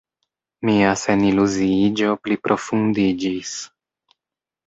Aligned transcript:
Mia 0.67 0.93
seniluziiĝo 1.01 2.15
pliprofundiĝis. 2.27 3.51